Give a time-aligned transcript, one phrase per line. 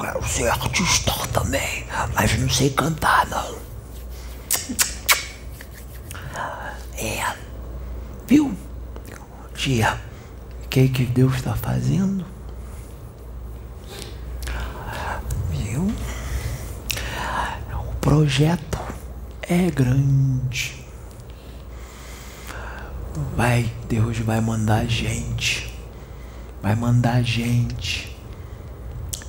[0.00, 3.58] Quero ser artista também, mas não sei cantar não.
[6.96, 7.34] É.
[8.26, 8.56] Viu?
[9.54, 10.00] Tia,
[10.64, 12.24] o que, que Deus está fazendo?
[15.50, 15.92] Viu?
[17.74, 18.78] O projeto
[19.42, 20.77] é grande.
[23.36, 25.72] Vai, Deus vai mandar gente.
[26.62, 28.16] Vai mandar gente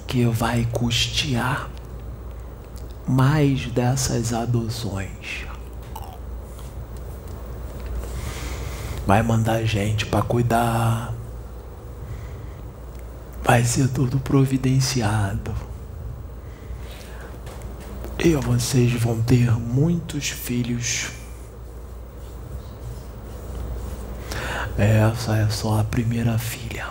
[0.07, 1.69] que vai custear
[3.07, 5.45] mais dessas adoções.
[9.05, 11.13] Vai mandar gente para cuidar.
[13.43, 15.53] Vai ser tudo providenciado.
[18.23, 21.18] E vocês vão ter muitos filhos.
[24.79, 26.87] Essa é só a primeira filha.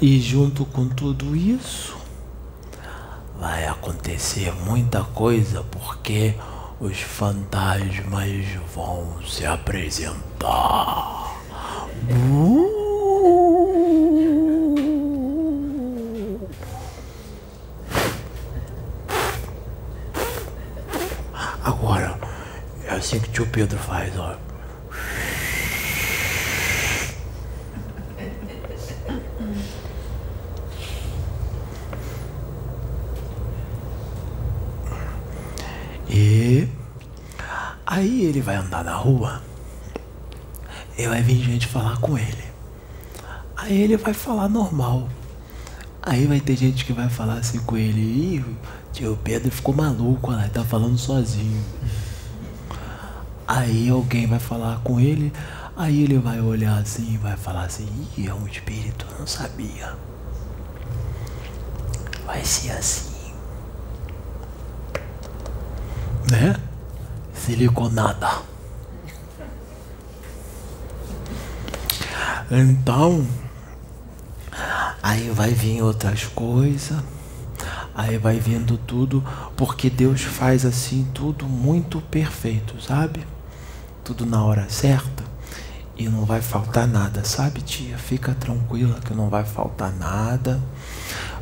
[0.00, 1.98] E junto com tudo isso,
[3.38, 6.34] vai acontecer muita coisa porque
[6.80, 11.36] os fantasmas vão se apresentar.
[21.62, 22.18] Agora,
[22.86, 24.49] é assim que o tio Pedro faz, ó.
[38.00, 39.42] Aí ele vai andar na rua
[40.96, 42.44] e vai vir gente falar com ele.
[43.56, 45.08] Aí ele vai falar normal.
[46.02, 48.44] Aí vai ter gente que vai falar assim com ele, Ih,
[48.90, 51.62] tio Pedro ficou maluco, ele tá falando sozinho.
[53.46, 55.30] Aí alguém vai falar com ele,
[55.76, 59.94] aí ele vai olhar assim e vai falar assim, Ih, é um espírito, não sabia.
[62.24, 63.10] Vai ser assim.
[66.30, 66.59] Né?
[67.50, 68.30] Siliconada.
[72.48, 73.26] Então,
[75.02, 77.02] aí vai vir outras coisas,
[77.92, 79.24] aí vai vindo tudo,
[79.56, 83.26] porque Deus faz assim tudo muito perfeito, sabe?
[84.04, 85.24] Tudo na hora certa
[85.96, 87.98] e não vai faltar nada, sabe, tia?
[87.98, 90.62] Fica tranquila que não vai faltar nada,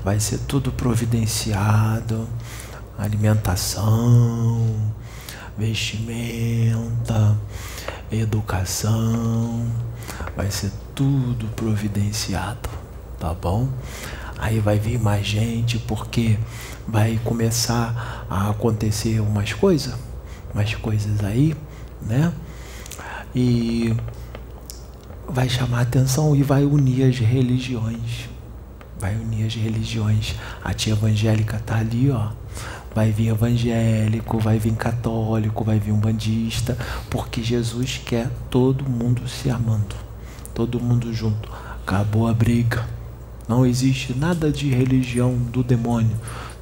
[0.03, 2.27] vai ser tudo providenciado
[2.99, 4.75] alimentação,
[5.59, 7.37] vestimenta,
[8.13, 9.67] educação,
[10.37, 12.69] vai ser tudo providenciado,
[13.19, 13.69] tá bom?
[14.39, 16.39] Aí vai vir mais gente porque
[16.87, 19.95] vai começar a acontecer umas coisas,
[20.55, 21.57] umas coisas aí,
[22.01, 22.33] né?
[23.35, 23.95] E
[25.29, 28.29] vai chamar atenção e vai unir as religiões.
[28.99, 30.37] Vai unir as religiões.
[30.63, 32.31] A tia evangélica tá ali, ó
[32.99, 36.77] vai vir evangélico, vai vir católico, vai vir um bandista,
[37.09, 39.95] porque Jesus quer todo mundo se amando,
[40.53, 41.49] todo mundo junto.
[41.81, 42.85] Acabou a briga.
[43.47, 46.17] Não existe nada de religião do demônio.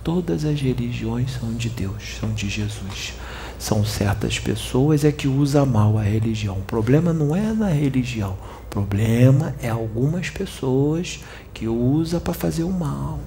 [0.04, 3.14] Todas as religiões são de Deus, são de Jesus.
[3.58, 6.58] São certas pessoas é que usa mal a religião.
[6.58, 8.36] O problema não é na religião.
[8.66, 11.18] O problema é algumas pessoas
[11.54, 13.18] que usa para fazer o mal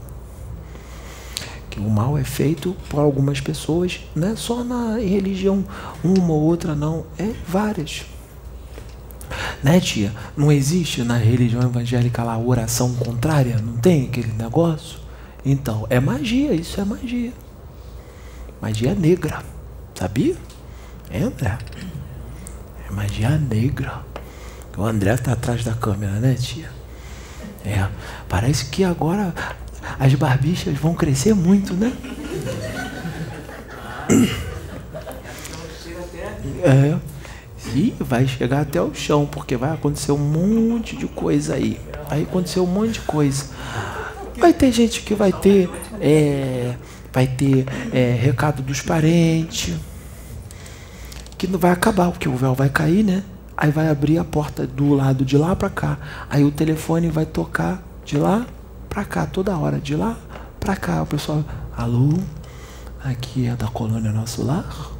[1.69, 5.63] que o mal é feito por algumas pessoas, não é só na religião,
[6.03, 8.06] uma ou outra, não, é várias.
[9.63, 10.12] Né, tia?
[10.35, 13.57] Não existe na religião evangélica lá oração contrária?
[13.57, 15.00] Não tem aquele negócio?
[15.46, 17.34] Então, é magia, isso é magia.
[18.62, 19.44] Magia negra,
[19.96, 20.36] sabia?
[21.09, 21.57] É, André?
[22.88, 24.01] É magia negra.
[24.78, 26.69] O André está atrás da câmera, né, tia?
[27.66, 27.88] É,
[28.28, 29.34] parece que agora
[30.00, 31.94] as barbichas vão crescer muito, né?
[36.64, 36.98] É.
[37.76, 41.80] E vai chegar até o chão, porque vai acontecer um monte de coisa aí.
[42.10, 43.46] Vai acontecer um monte de coisa.
[44.38, 45.70] Vai ter gente que vai ter.
[46.02, 46.75] É,
[47.14, 49.75] vai ter é, recado dos parentes.
[51.38, 53.24] Que não vai acabar, porque o véu vai cair, né?
[53.56, 55.98] Aí vai abrir a porta do lado de lá para cá.
[56.30, 58.48] Aí o telefone vai tocar de lá
[59.00, 60.18] pra cá toda hora, de lá
[60.60, 61.01] pra cá.
[61.01, 61.42] O pessoal,
[61.78, 62.19] alô,
[63.01, 64.92] aqui é da colônia Nosso Lar?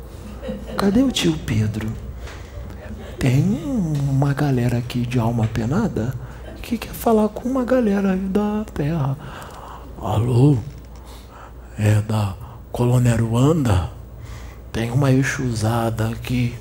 [0.78, 1.92] Cadê o tio Pedro?
[3.18, 3.44] Tem
[4.10, 6.13] uma galera aqui de alma penada
[6.62, 9.18] que quer falar com uma galera da terra.
[10.01, 10.57] Alô?
[11.78, 12.36] É da
[12.72, 13.90] colônia Ruanda?
[14.72, 16.56] Tem uma exusada aqui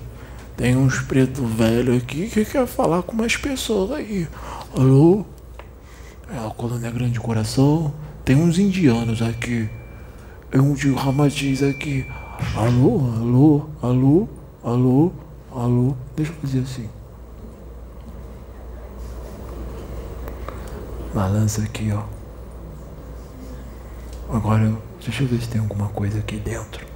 [0.56, 4.26] Tem uns preto velho aqui que quer falar com mais pessoas aí.
[4.76, 5.24] Alô?
[6.30, 7.92] É a colônia Grande Coração.
[8.24, 9.68] Tem uns indianos aqui.
[10.50, 12.06] Tem um de Ramatiz aqui.
[12.54, 14.28] Alô, alô, alô,
[14.62, 15.12] alô,
[15.50, 15.96] alô.
[16.14, 16.88] Deixa eu fazer assim.
[21.14, 22.02] Balança aqui, ó.
[24.30, 26.86] Agora, deixa eu ver se tem alguma coisa aqui dentro.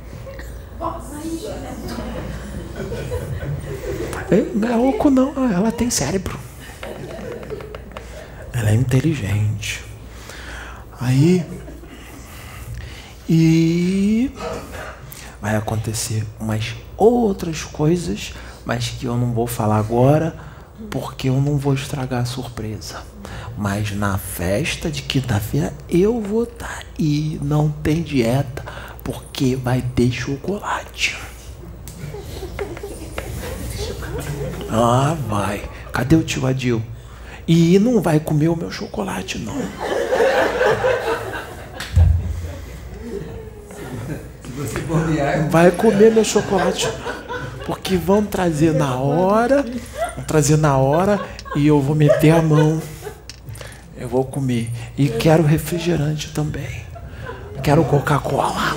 [4.31, 6.39] É, não é oco não, ah, ela tem cérebro.
[8.73, 9.85] É inteligente.
[10.99, 11.45] Aí.
[13.29, 14.33] E.
[15.43, 18.33] Vai acontecer umas outras coisas,
[18.65, 20.35] mas que eu não vou falar agora,
[20.91, 23.03] porque eu não vou estragar a surpresa.
[23.59, 28.65] Mas na festa de quinta-feira eu vou estar tá e não tem dieta,
[29.05, 31.19] porque vai ter chocolate.
[34.71, 35.69] Ah, vai.
[35.93, 36.83] Cadê o tio Adil?
[37.47, 39.57] E não vai comer o meu chocolate, não.
[45.51, 46.89] Vai comer meu chocolate.
[47.67, 49.65] Porque vão trazer na hora.
[50.17, 51.21] Vão trazer na hora
[51.57, 52.81] e eu vou meter a mão.
[53.97, 54.71] Eu vou comer.
[54.97, 56.83] E quero refrigerante também.
[57.63, 58.77] Quero Coca-Cola.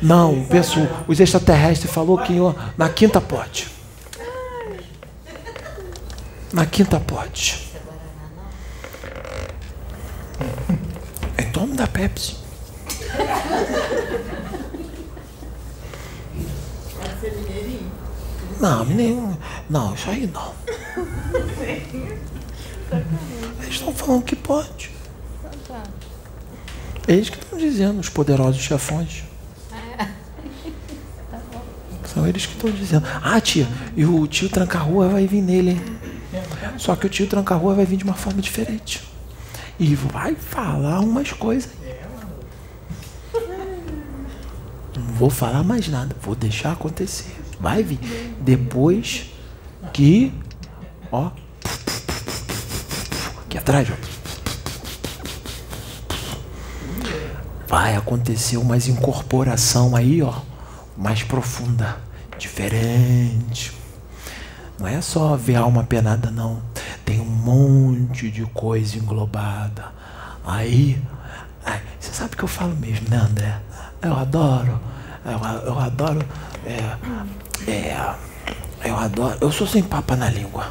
[0.00, 2.34] Não, pessoal, os extraterrestres falou que
[2.76, 3.77] na quinta pode.
[6.52, 7.68] Na quinta pode.
[11.38, 12.36] Então me dá Pepsi.
[18.60, 19.36] Não, nenhum.
[19.68, 20.52] Não, isso aí não.
[23.60, 24.90] Eles estão falando que pode.
[27.06, 29.24] Eles que estão dizendo, os poderosos chefões.
[32.12, 33.06] São eles que estão dizendo.
[33.22, 35.98] Ah, tia, e o tio tranca-rua vai vir nele, hein?
[36.76, 39.02] Só que o tio tranca-rua vai vir de uma forma diferente.
[39.78, 41.70] E vai falar umas coisas.
[44.96, 47.36] Não vou falar mais nada, vou deixar acontecer.
[47.60, 47.98] Vai vir.
[48.40, 49.30] Depois
[49.92, 50.32] que.
[51.10, 51.30] Ó.
[53.44, 54.18] Aqui atrás, ó.
[57.68, 60.34] Vai acontecer uma incorporação aí, ó.
[60.96, 61.98] Mais profunda.
[62.38, 63.72] Diferente.
[64.78, 66.62] Não é só ver alma penada, não.
[67.04, 69.86] Tem um monte de coisa englobada.
[70.44, 71.02] Aí,
[71.64, 73.60] ai, você sabe que eu falo mesmo, né, André?
[74.00, 74.80] Eu adoro,
[75.24, 76.24] eu, eu adoro,
[76.64, 78.14] é, é,
[78.84, 80.68] eu adoro, eu sou sem papa na língua.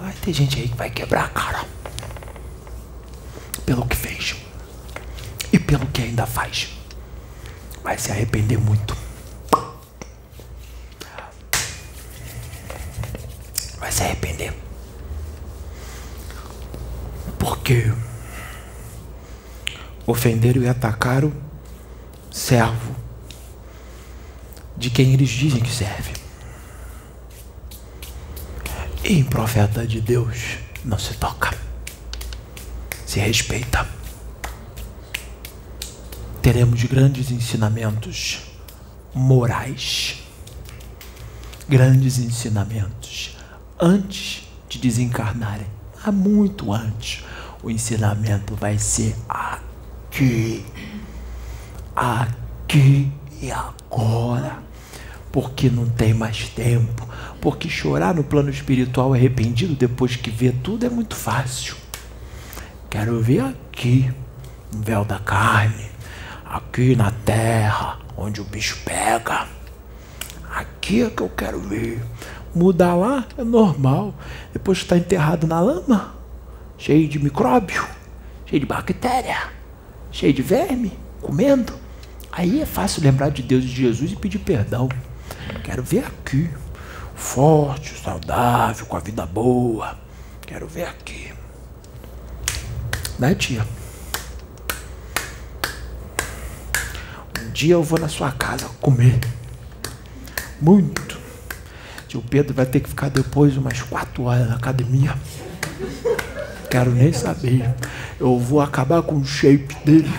[0.00, 1.64] Vai ter gente aí que vai quebrar a cara
[3.66, 4.36] pelo que fez
[5.52, 6.70] e pelo que ainda faz.
[7.82, 9.07] Vai se arrepender muito.
[13.80, 14.52] Vai se arrepender.
[17.38, 17.92] Porque
[20.06, 21.32] ofenderam e atacaram
[22.30, 22.96] servo
[24.76, 26.12] de quem eles dizem que serve.
[29.04, 31.56] E em profeta de Deus não se toca,
[33.06, 33.86] se respeita.
[36.42, 38.40] Teremos grandes ensinamentos
[39.14, 40.22] morais,
[41.68, 43.37] grandes ensinamentos
[43.80, 45.66] antes de desencarnarem,
[46.04, 47.24] há muito antes,
[47.62, 50.64] o ensinamento vai ser aqui,
[51.94, 53.10] aqui
[53.40, 54.58] e agora,
[55.32, 57.08] porque não tem mais tempo,
[57.40, 61.76] porque chorar no plano espiritual arrependido depois que vê tudo é muito fácil.
[62.90, 64.10] Quero ver aqui,
[64.72, 65.90] no véu da carne,
[66.44, 69.46] aqui na terra, onde o bicho pega.
[70.50, 72.02] Aqui é que eu quero ver
[72.54, 74.14] mudar lá é normal.
[74.52, 76.14] Depois está enterrado na lama,
[76.76, 77.86] cheio de micróbio,
[78.46, 79.50] cheio de bactéria,
[80.10, 81.72] cheio de verme, comendo.
[82.30, 84.88] Aí é fácil lembrar de Deus e de Jesus e pedir perdão.
[85.64, 86.48] Quero ver aqui,
[87.14, 89.98] forte, saudável, com a vida boa.
[90.46, 91.32] Quero ver aqui.
[93.18, 93.66] Né, tia?
[97.40, 99.18] Um dia eu vou na sua casa comer.
[100.60, 101.07] Muito.
[102.08, 105.14] Tio Pedro vai ter que ficar depois umas quatro horas na academia.
[106.70, 107.74] Quero nem saber.
[108.18, 110.10] Eu vou acabar com o shape dele.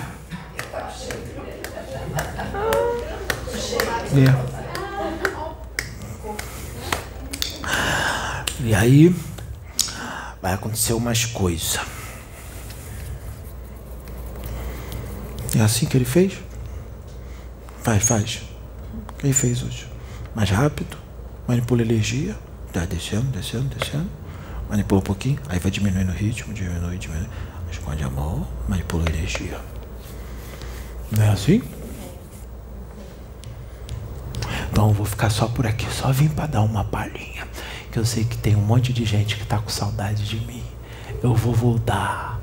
[4.14, 4.50] É.
[8.64, 9.16] E aí
[10.40, 11.80] vai acontecer umas coisas.
[15.56, 16.40] É assim que ele fez?
[17.84, 18.44] Vai, faz.
[19.18, 19.88] Quem fez hoje?
[20.36, 20.99] Mais rápido.
[21.50, 22.36] Manipula energia.
[22.72, 24.08] Tá descendo, descendo, descendo.
[24.70, 25.40] Manipula um pouquinho.
[25.50, 27.28] Aí vai diminuindo o ritmo, diminui, diminui.
[27.72, 29.60] Esconde a mão, manipula energia.
[31.12, 31.64] Não é assim?
[34.72, 35.92] Então vou ficar só por aqui.
[35.92, 37.48] Só vim para dar uma palhinha.
[37.92, 40.62] Que eu sei que tem um monte de gente que tá com saudade de mim.
[41.24, 42.40] Eu vou voltar.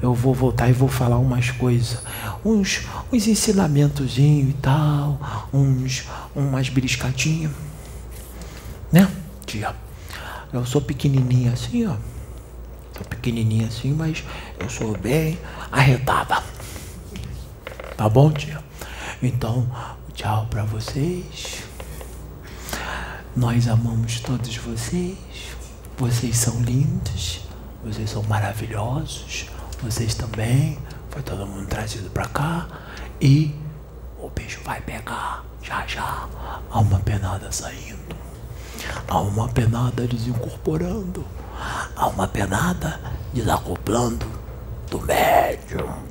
[0.00, 2.04] Eu vou voltar e vou falar umas coisas.
[2.44, 5.48] Uns, uns e tal.
[5.52, 6.04] Uns,
[6.36, 7.50] umas briscadinhas.
[8.94, 9.10] Né,
[9.44, 9.74] tia?
[10.52, 11.96] Eu sou pequenininha assim, ó.
[12.96, 14.22] Sou pequenininha assim, mas
[14.56, 15.36] eu sou bem
[15.72, 16.40] arretada.
[17.96, 18.62] Tá bom, tia?
[19.20, 19.68] Então,
[20.12, 21.64] tchau para vocês.
[23.34, 25.18] Nós amamos todos vocês.
[25.98, 27.40] Vocês são lindos.
[27.82, 29.50] Vocês são maravilhosos.
[29.82, 30.78] Vocês também.
[31.10, 32.68] Foi todo mundo trazido para cá.
[33.20, 33.56] E
[34.20, 36.28] o bicho vai pegar já já.
[36.70, 38.23] Há uma penada saindo.
[39.10, 41.24] Uma penada desincorporando.
[41.96, 43.00] Uma penada
[43.32, 44.26] desacoplando
[44.90, 46.03] do médico.